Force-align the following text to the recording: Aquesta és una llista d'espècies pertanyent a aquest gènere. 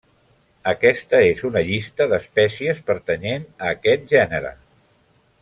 Aquesta 0.69 1.19
és 1.25 1.43
una 1.49 1.63
llista 1.67 2.07
d'espècies 2.13 2.81
pertanyent 2.89 3.47
a 3.67 3.71
aquest 3.75 4.09
gènere. 4.17 4.57